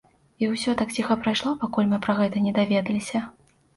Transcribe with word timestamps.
І 0.43 0.47
ўсё 0.53 0.71
так 0.79 0.95
ціха 1.01 1.17
прайшло, 1.27 1.53
пакуль 1.65 1.91
мы 1.91 1.99
пра 2.07 2.17
гэта 2.23 2.45
не 2.47 2.55
даведаліся. 2.59 3.27